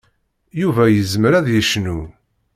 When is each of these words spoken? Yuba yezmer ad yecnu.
Yuba 0.61 0.83
yezmer 0.89 1.33
ad 1.39 1.47
yecnu. 1.51 1.99